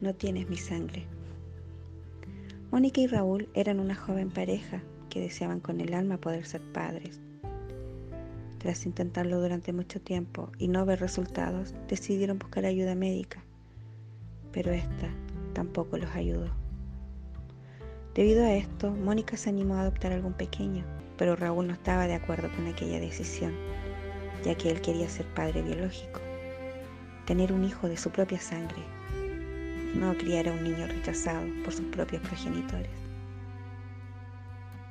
no 0.00 0.14
tienes 0.14 0.48
mi 0.48 0.56
sangre. 0.56 1.04
Mónica 2.70 3.00
y 3.00 3.06
Raúl 3.06 3.48
eran 3.54 3.80
una 3.80 3.94
joven 3.94 4.30
pareja 4.30 4.82
que 5.08 5.20
deseaban 5.20 5.60
con 5.60 5.80
el 5.80 5.92
alma 5.92 6.18
poder 6.18 6.46
ser 6.46 6.62
padres. 6.72 7.20
Tras 8.58 8.86
intentarlo 8.86 9.40
durante 9.40 9.72
mucho 9.72 10.00
tiempo 10.00 10.50
y 10.58 10.68
no 10.68 10.86
ver 10.86 11.00
resultados, 11.00 11.74
decidieron 11.88 12.38
buscar 12.38 12.64
ayuda 12.64 12.94
médica, 12.94 13.42
pero 14.52 14.72
esta 14.72 15.08
tampoco 15.52 15.98
los 15.98 16.10
ayudó. 16.14 16.50
Debido 18.14 18.44
a 18.44 18.54
esto, 18.54 18.90
Mónica 18.90 19.36
se 19.36 19.50
animó 19.50 19.74
a 19.74 19.82
adoptar 19.82 20.12
algún 20.12 20.32
pequeño, 20.32 20.84
pero 21.16 21.36
Raúl 21.36 21.66
no 21.66 21.72
estaba 21.72 22.06
de 22.06 22.14
acuerdo 22.14 22.50
con 22.54 22.66
aquella 22.66 23.00
decisión, 23.00 23.54
ya 24.44 24.54
que 24.54 24.70
él 24.70 24.80
quería 24.80 25.08
ser 25.08 25.26
padre 25.34 25.62
biológico, 25.62 26.20
tener 27.26 27.52
un 27.52 27.64
hijo 27.64 27.88
de 27.88 27.96
su 27.96 28.10
propia 28.10 28.40
sangre, 28.40 28.82
no 29.94 30.16
criar 30.16 30.48
a 30.48 30.52
un 30.52 30.64
niño 30.64 30.86
rechazado 30.86 31.42
por 31.64 31.72
sus 31.72 31.86
propios 31.86 32.22
progenitores. 32.22 32.90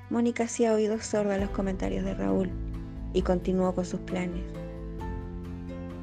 Mónica 0.10 0.46
hacía 0.46 0.74
oídos 0.74 1.06
sordos 1.06 1.34
a 1.34 1.38
los 1.38 1.52
comentarios 1.52 2.04
de 2.04 2.16
Raúl 2.16 2.50
y 3.14 3.22
continuó 3.22 3.76
con 3.76 3.86
sus 3.86 4.00
planes. 4.02 4.44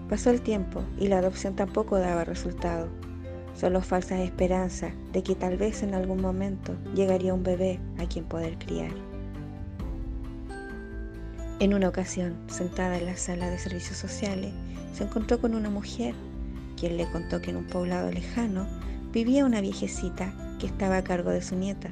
Pasó 0.08 0.30
el 0.30 0.40
tiempo 0.40 0.84
y 0.98 1.08
la 1.08 1.18
adopción 1.18 1.56
tampoco 1.56 1.98
daba 1.98 2.24
resultado, 2.24 2.88
solo 3.54 3.80
falsas 3.80 4.20
esperanzas 4.20 4.92
de 5.12 5.22
que 5.22 5.34
tal 5.34 5.56
vez 5.56 5.82
en 5.82 5.94
algún 5.94 6.20
momento 6.20 6.76
llegaría 6.94 7.34
un 7.34 7.42
bebé 7.42 7.80
a 7.98 8.06
quien 8.06 8.24
poder 8.24 8.56
criar. 8.58 8.92
En 11.58 11.72
una 11.72 11.88
ocasión, 11.88 12.36
sentada 12.48 12.98
en 12.98 13.06
la 13.06 13.16
sala 13.16 13.50
de 13.50 13.58
servicios 13.58 13.96
sociales, 13.96 14.52
se 14.92 15.04
encontró 15.04 15.40
con 15.40 15.54
una 15.54 15.70
mujer, 15.70 16.14
quien 16.76 16.96
le 16.96 17.10
contó 17.10 17.40
que 17.40 17.50
en 17.50 17.56
un 17.56 17.66
poblado 17.66 18.10
lejano 18.10 18.66
vivía 19.12 19.44
una 19.44 19.60
viejecita 19.60 20.32
que 20.58 20.66
estaba 20.66 20.98
a 20.98 21.04
cargo 21.04 21.30
de 21.30 21.42
su 21.42 21.56
nieta, 21.56 21.90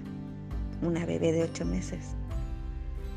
una 0.83 1.07
bebé 1.07 1.33
de 1.33 1.43
ocho 1.43 1.65
meses. 1.65 2.15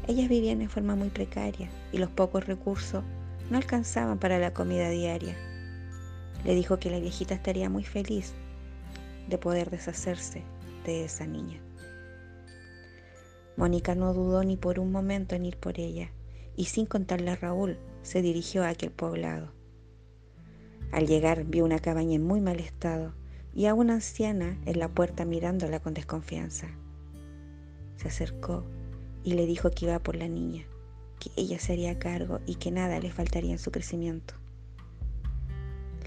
Ellas 0.07 0.29
vivían 0.29 0.61
en 0.61 0.69
forma 0.69 0.95
muy 0.95 1.09
precaria 1.09 1.69
y 1.91 1.97
los 1.97 2.09
pocos 2.09 2.45
recursos 2.45 3.03
no 3.49 3.57
alcanzaban 3.57 4.17
para 4.19 4.39
la 4.39 4.53
comida 4.53 4.89
diaria. 4.89 5.35
Le 6.45 6.55
dijo 6.55 6.79
que 6.79 6.89
la 6.89 6.99
viejita 6.99 7.35
estaría 7.35 7.69
muy 7.69 7.83
feliz 7.83 8.33
de 9.27 9.37
poder 9.37 9.69
deshacerse 9.69 10.43
de 10.85 11.03
esa 11.03 11.27
niña. 11.27 11.61
Mónica 13.57 13.95
no 13.95 14.13
dudó 14.13 14.43
ni 14.43 14.55
por 14.55 14.79
un 14.79 14.91
momento 14.91 15.35
en 15.35 15.45
ir 15.45 15.57
por 15.57 15.79
ella 15.79 16.11
y 16.55 16.65
sin 16.65 16.85
contarle 16.85 17.31
a 17.31 17.35
Raúl 17.35 17.77
se 18.03 18.21
dirigió 18.21 18.63
a 18.63 18.69
aquel 18.69 18.91
poblado. 18.91 19.56
Al 20.91 21.07
llegar 21.07 21.43
vio 21.45 21.65
una 21.65 21.79
cabaña 21.79 22.15
en 22.15 22.23
muy 22.23 22.41
mal 22.41 22.59
estado 22.59 23.13
y 23.53 23.65
a 23.65 23.73
una 23.73 23.95
anciana 23.95 24.57
en 24.65 24.79
la 24.79 24.87
puerta 24.87 25.25
mirándola 25.25 25.79
con 25.79 25.93
desconfianza. 25.93 26.67
Se 27.97 28.07
acercó 28.07 28.63
y 29.23 29.33
le 29.33 29.45
dijo 29.45 29.71
que 29.71 29.85
iba 29.85 29.99
por 29.99 30.15
la 30.15 30.27
niña, 30.27 30.65
que 31.19 31.31
ella 31.35 31.59
se 31.59 31.73
haría 31.73 31.99
cargo 31.99 32.39
y 32.45 32.55
que 32.55 32.71
nada 32.71 32.99
le 32.99 33.11
faltaría 33.11 33.51
en 33.51 33.59
su 33.59 33.71
crecimiento. 33.71 34.35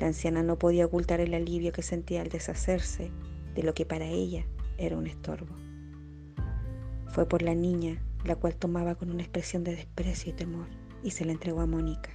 La 0.01 0.07
anciana 0.07 0.43
no 0.43 0.59
podía 0.59 0.87
ocultar 0.87 1.21
el 1.21 1.35
alivio 1.35 1.73
que 1.73 1.83
sentía 1.83 2.23
al 2.23 2.29
deshacerse 2.29 3.11
de 3.55 3.63
lo 3.63 3.75
que 3.75 3.85
para 3.85 4.07
ella 4.07 4.47
era 4.79 4.97
un 4.97 5.07
estorbo. 5.07 5.55
Fue 7.09 7.27
por 7.27 7.43
la 7.43 7.55
niña, 7.55 8.01
la 8.25 8.37
cual 8.37 8.55
tomaba 8.55 8.95
con 8.95 9.11
una 9.11 9.23
expresión 9.23 9.65
de 9.65 9.75
desprecio 9.75 10.33
y 10.33 10.37
temor, 10.37 10.69
y 11.03 11.11
se 11.11 11.25
la 11.25 11.33
entregó 11.33 11.61
a 11.61 11.67
Mónica. 11.67 12.11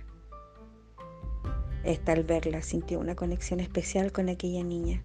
Esta 1.85 2.13
al 2.13 2.23
verla 2.23 2.63
sintió 2.63 2.99
una 2.99 3.15
conexión 3.15 3.59
especial 3.59 4.11
con 4.11 4.27
aquella 4.27 4.63
niña. 4.63 5.03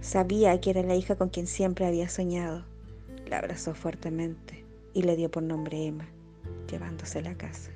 Sabía 0.00 0.58
que 0.58 0.70
era 0.70 0.82
la 0.82 0.94
hija 0.94 1.14
con 1.14 1.28
quien 1.28 1.46
siempre 1.46 1.84
había 1.84 2.08
soñado. 2.08 2.64
La 3.26 3.36
abrazó 3.36 3.74
fuertemente 3.74 4.64
y 4.94 5.02
le 5.02 5.14
dio 5.14 5.30
por 5.30 5.42
nombre 5.42 5.84
Emma, 5.84 6.08
llevándosela 6.70 7.30
a 7.30 7.36
casa. 7.36 7.70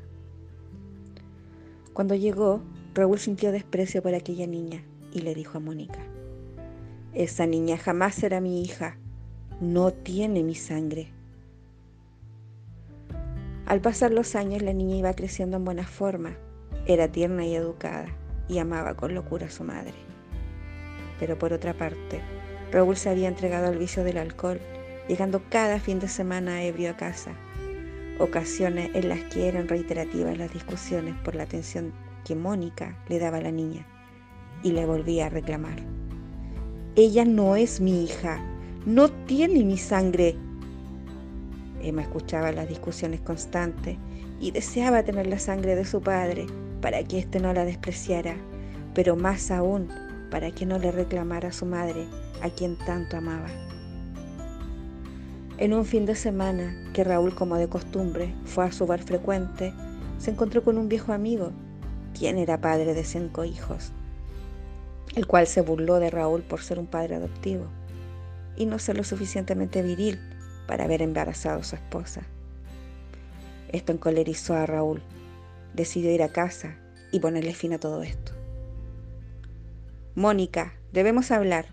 Cuando 1.93 2.15
llegó, 2.15 2.63
Raúl 2.95 3.19
sintió 3.19 3.53
desprecio 3.53 4.03
por 4.03 4.15
aquella 4.15 4.47
niña 4.47 4.83
y 5.13 5.21
le 5.21 5.35
dijo 5.35 5.59
a 5.59 5.61
Mónica, 5.61 6.01
esa 7.13 7.47
niña 7.47 7.77
jamás 7.77 8.15
será 8.15 8.41
mi 8.41 8.63
hija, 8.63 8.97
no 9.61 9.93
tiene 9.93 10.43
mi 10.43 10.55
sangre. 10.55 11.09
Al 13.67 13.83
pasar 13.83 14.13
los 14.13 14.35
años 14.35 14.63
la 14.63 14.73
niña 14.73 14.97
iba 14.97 15.13
creciendo 15.13 15.59
en 15.59 15.65
buena 15.65 15.87
forma, 15.87 16.37
era 16.87 17.09
tierna 17.09 17.47
y 17.47 17.55
educada 17.55 18.07
y 18.49 18.59
amaba 18.59 18.95
con 18.95 19.15
locura 19.15 19.47
a 19.47 19.51
su 19.51 19.65
madre. 19.65 19.95
Pero 21.19 21.39
por 21.39 21.53
otra 21.53 21.75
parte, 21.75 22.21
Raúl 22.71 22.97
se 22.97 23.09
había 23.09 23.29
entregado 23.29 23.69
al 23.69 23.79
vicio 23.79 24.05
del 24.05 24.19
alcohol 24.19 24.61
llegando 25.09 25.43
cada 25.51 25.79
fin 25.81 26.01
de 26.01 26.09
semana 26.09 26.63
ebrio 26.63 26.91
a 26.91 26.97
casa, 26.97 27.33
ocasiones 28.19 28.91
en 28.95 29.09
las 29.09 29.21
que 29.25 29.49
eran 29.49 29.69
reiterativas 29.69 30.37
las 30.39 30.53
discusiones 30.53 31.15
por 31.25 31.35
la 31.35 31.45
atención 31.45 31.93
que 32.25 32.35
Mónica 32.35 32.97
le 33.09 33.19
daba 33.19 33.39
a 33.39 33.43
la 33.43 33.51
niña 33.51 33.87
y 34.63 34.73
le 34.73 34.87
volvía 34.87 35.27
a 35.27 35.31
reclamar. 35.31 35.77
Ella 36.97 37.25
no 37.25 37.57
es 37.57 37.81
mi 37.81 38.05
hija, 38.05 38.43
no 38.87 39.09
tiene 39.09 39.65
mi 39.65 39.77
sangre. 39.77 40.37
Emma 41.83 42.03
escuchaba 42.03 42.51
las 42.53 42.69
discusiones 42.69 43.21
constantes 43.21 43.99
y 44.41 44.53
deseaba 44.53 45.03
tener 45.03 45.27
la 45.27 45.39
sangre 45.39 45.75
de 45.75 45.85
su 45.85 46.01
padre 46.01 46.47
para 46.85 47.03
que 47.03 47.19
éste 47.19 47.41
no 47.41 47.55
la 47.55 47.65
despreciara, 47.65 48.37
pero 48.95 49.17
más 49.17 49.51
aún 49.51 49.89
para 50.31 50.51
que 50.51 50.67
no 50.67 50.79
le 50.79 50.93
reclamara 50.93 51.49
a 51.49 51.53
su 51.53 51.65
madre, 51.65 52.07
a 52.43 52.51
quien 52.51 52.77
tanto 52.77 53.17
amaba. 53.17 53.49
En 55.57 55.73
un 55.73 55.87
fin 55.87 56.05
de 56.05 56.15
semana 56.15 56.77
que 56.93 57.03
Raúl, 57.03 57.35
como 57.35 57.57
de 57.57 57.71
costumbre, 57.71 58.35
fue 58.45 58.67
a 58.67 58.71
su 58.71 58.87
bar 58.87 59.01
frecuente, 59.01 59.73
se 60.19 60.33
encontró 60.33 60.63
con 60.63 60.77
un 60.77 60.91
viejo 60.91 61.15
amigo, 61.15 61.53
quien 62.13 62.37
era 62.37 62.61
padre 62.61 62.93
de 62.93 63.05
cinco 63.05 63.47
hijos, 63.47 63.91
el 65.17 65.27
cual 65.27 65.47
se 65.47 65.63
burló 65.63 66.01
de 66.01 66.11
Raúl 66.11 66.43
por 66.43 66.61
ser 66.61 66.79
un 66.79 66.87
padre 66.87 67.15
adoptivo 67.15 67.65
y 68.57 68.67
no 68.67 68.79
ser 68.79 68.99
lo 68.99 69.05
suficientemente 69.05 69.81
viril 69.81 70.21
para 70.67 70.85
haber 70.85 71.01
embarazado 71.01 71.61
a 71.61 71.65
su 71.65 71.77
esposa. 71.77 72.27
Esto 73.73 73.93
encolerizó 73.93 74.53
a 74.53 74.67
Raúl. 74.67 75.01
Decidió 75.75 76.11
ir 76.13 76.23
a 76.23 76.33
casa 76.33 76.79
y 77.13 77.21
ponerle 77.21 77.55
fin 77.55 77.73
a 77.73 77.79
todo 77.79 78.03
esto. 78.03 78.33
Mónica, 80.15 80.75
debemos 80.93 81.31
hablar. 81.31 81.67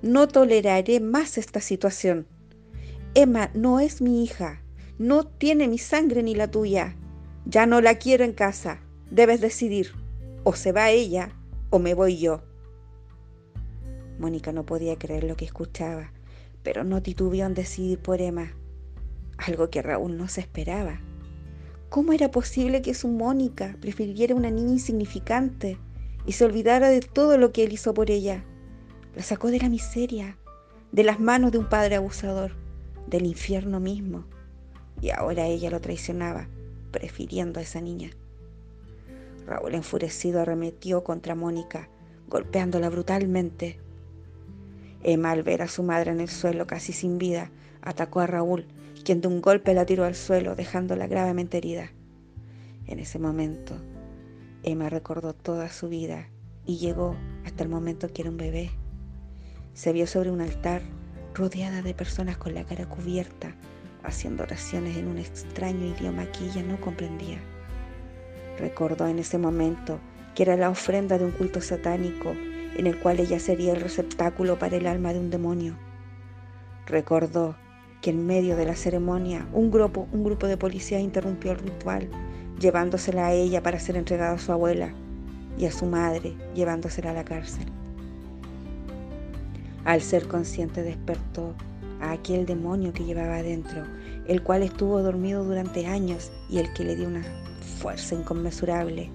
No 0.00 0.28
toleraré 0.28 1.00
más 1.00 1.38
esta 1.38 1.60
situación. 1.60 2.26
Emma 3.14 3.50
no 3.54 3.80
es 3.80 4.00
mi 4.00 4.22
hija, 4.22 4.62
no 4.98 5.26
tiene 5.26 5.68
mi 5.68 5.78
sangre 5.78 6.22
ni 6.22 6.34
la 6.34 6.50
tuya. 6.50 6.96
Ya 7.46 7.66
no 7.66 7.80
la 7.80 7.96
quiero 7.96 8.24
en 8.24 8.32
casa. 8.32 8.80
Debes 9.10 9.40
decidir. 9.40 9.92
O 10.44 10.54
se 10.54 10.72
va 10.72 10.90
ella 10.90 11.30
o 11.70 11.78
me 11.78 11.94
voy 11.94 12.18
yo. 12.18 12.42
Mónica 14.18 14.52
no 14.52 14.64
podía 14.66 14.96
creer 14.96 15.24
lo 15.24 15.36
que 15.36 15.44
escuchaba, 15.44 16.12
pero 16.62 16.84
no 16.84 17.02
titubeó 17.02 17.46
en 17.46 17.54
decidir 17.54 17.98
por 17.98 18.20
Emma, 18.20 18.52
algo 19.36 19.70
que 19.70 19.82
Raúl 19.82 20.16
no 20.16 20.28
se 20.28 20.40
esperaba. 20.40 21.00
¿Cómo 21.88 22.12
era 22.12 22.30
posible 22.30 22.82
que 22.82 22.92
su 22.92 23.08
Mónica 23.08 23.74
prefiriera 23.80 24.34
una 24.34 24.50
niña 24.50 24.72
insignificante 24.72 25.78
y 26.26 26.32
se 26.32 26.44
olvidara 26.44 26.90
de 26.90 27.00
todo 27.00 27.38
lo 27.38 27.50
que 27.50 27.64
él 27.64 27.72
hizo 27.72 27.94
por 27.94 28.10
ella? 28.10 28.44
La 29.16 29.22
sacó 29.22 29.50
de 29.50 29.58
la 29.58 29.70
miseria, 29.70 30.36
de 30.92 31.02
las 31.02 31.18
manos 31.18 31.50
de 31.50 31.58
un 31.58 31.68
padre 31.70 31.96
abusador 31.96 32.52
del 33.06 33.24
infierno 33.24 33.80
mismo. 33.80 34.26
Y 35.00 35.10
ahora 35.10 35.46
ella 35.46 35.70
lo 35.70 35.80
traicionaba, 35.80 36.48
prefiriendo 36.90 37.58
a 37.58 37.62
esa 37.62 37.80
niña. 37.80 38.10
Raúl 39.46 39.74
enfurecido 39.74 40.42
arremetió 40.42 41.02
contra 41.02 41.34
Mónica, 41.34 41.88
golpeándola 42.28 42.90
brutalmente. 42.90 43.78
Emma, 45.02 45.30
al 45.30 45.42
ver 45.42 45.62
a 45.62 45.68
su 45.68 45.82
madre 45.82 46.10
en 46.10 46.20
el 46.20 46.28
suelo 46.28 46.66
casi 46.66 46.92
sin 46.92 47.16
vida, 47.16 47.50
atacó 47.80 48.20
a 48.20 48.26
Raúl, 48.26 48.66
quien 48.98 49.20
de 49.20 49.28
un 49.28 49.40
golpe 49.40 49.74
la 49.74 49.86
tiró 49.86 50.04
al 50.04 50.14
suelo, 50.14 50.54
dejándola 50.54 51.06
gravemente 51.06 51.58
herida. 51.58 51.90
En 52.86 52.98
ese 52.98 53.18
momento, 53.18 53.76
Emma 54.62 54.88
recordó 54.88 55.34
toda 55.34 55.68
su 55.68 55.88
vida 55.88 56.28
y 56.66 56.78
llegó 56.78 57.16
hasta 57.44 57.62
el 57.62 57.68
momento 57.68 58.08
que 58.08 58.22
era 58.22 58.30
un 58.30 58.36
bebé. 58.36 58.70
Se 59.74 59.92
vio 59.92 60.06
sobre 60.06 60.30
un 60.30 60.40
altar 60.40 60.82
rodeada 61.34 61.82
de 61.82 61.94
personas 61.94 62.36
con 62.36 62.54
la 62.54 62.64
cara 62.64 62.88
cubierta, 62.88 63.54
haciendo 64.02 64.42
oraciones 64.42 64.96
en 64.96 65.08
un 65.08 65.18
extraño 65.18 65.86
idioma 65.86 66.26
que 66.32 66.46
ella 66.46 66.62
no 66.62 66.80
comprendía. 66.80 67.38
Recordó 68.58 69.06
en 69.06 69.18
ese 69.18 69.38
momento 69.38 70.00
que 70.34 70.42
era 70.42 70.56
la 70.56 70.70
ofrenda 70.70 71.18
de 71.18 71.24
un 71.24 71.32
culto 71.32 71.60
satánico 71.60 72.34
en 72.76 72.86
el 72.86 72.98
cual 72.98 73.20
ella 73.20 73.38
sería 73.40 73.72
el 73.72 73.80
receptáculo 73.80 74.58
para 74.58 74.76
el 74.76 74.86
alma 74.86 75.12
de 75.12 75.20
un 75.20 75.30
demonio. 75.30 75.76
Recordó 76.86 77.56
que 78.00 78.10
en 78.10 78.26
medio 78.26 78.56
de 78.56 78.64
la 78.64 78.76
ceremonia 78.76 79.46
un 79.52 79.70
grupo, 79.70 80.06
un 80.12 80.24
grupo 80.24 80.46
de 80.46 80.56
policías 80.56 81.02
interrumpió 81.02 81.52
el 81.52 81.58
ritual, 81.58 82.08
llevándosela 82.60 83.26
a 83.26 83.32
ella 83.32 83.62
para 83.62 83.80
ser 83.80 83.96
entregada 83.96 84.34
a 84.34 84.38
su 84.38 84.52
abuela 84.52 84.90
y 85.58 85.66
a 85.66 85.72
su 85.72 85.86
madre, 85.86 86.34
llevándosela 86.54 87.10
a 87.10 87.14
la 87.14 87.24
cárcel. 87.24 87.66
Al 89.84 90.00
ser 90.02 90.28
consciente 90.28 90.82
despertó 90.82 91.54
a 92.00 92.12
aquel 92.12 92.46
demonio 92.46 92.92
que 92.92 93.04
llevaba 93.04 93.36
adentro, 93.36 93.84
el 94.26 94.42
cual 94.42 94.62
estuvo 94.62 95.02
dormido 95.02 95.44
durante 95.44 95.86
años 95.86 96.30
y 96.48 96.58
el 96.58 96.72
que 96.74 96.84
le 96.84 96.96
dio 96.96 97.08
una 97.08 97.24
fuerza 97.80 98.14
inconmensurable. 98.14 99.10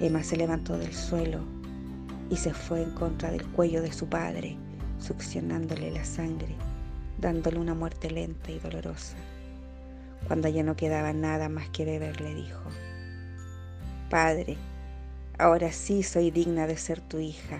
Emma 0.00 0.22
se 0.22 0.36
levantó 0.36 0.78
del 0.78 0.94
suelo 0.94 1.40
y 2.30 2.36
se 2.36 2.54
fue 2.54 2.82
en 2.82 2.90
contra 2.92 3.30
del 3.30 3.44
cuello 3.48 3.82
de 3.82 3.92
su 3.92 4.06
padre, 4.06 4.56
succionándole 4.98 5.90
la 5.90 6.04
sangre, 6.04 6.54
dándole 7.18 7.58
una 7.58 7.74
muerte 7.74 8.10
lenta 8.10 8.50
y 8.50 8.58
dolorosa. 8.58 9.16
Cuando 10.26 10.48
ya 10.48 10.62
no 10.62 10.76
quedaba 10.76 11.12
nada 11.12 11.48
más 11.48 11.68
que 11.70 11.84
beber, 11.84 12.20
le 12.20 12.34
dijo, 12.34 12.62
Padre, 14.10 14.56
ahora 15.38 15.72
sí 15.72 16.02
soy 16.02 16.30
digna 16.30 16.66
de 16.66 16.76
ser 16.76 17.00
tu 17.00 17.18
hija. 17.18 17.58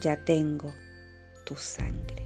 Ya 0.00 0.24
tengo 0.24 0.72
tu 1.44 1.56
sangre. 1.56 2.23